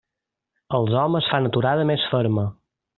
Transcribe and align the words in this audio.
Els 0.77 0.97
homes 1.03 1.29
fan 1.35 1.47
aturada 1.53 1.87
més 1.93 2.11
ferma. 2.17 2.51